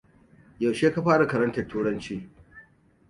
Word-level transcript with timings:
Yaushe 0.63 0.89
ka 0.93 1.01
fara 1.05 1.27
karantar 1.27 1.67
Turanci? 1.67 2.15